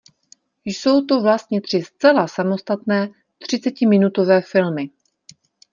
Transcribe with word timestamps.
Jsou 0.65 1.05
to 1.05 1.21
vlastně 1.21 1.61
tři 1.61 1.81
zcela 1.81 2.27
samostatné 2.27 3.09
třicetiminutové 3.37 4.41
filmy. 4.41 4.89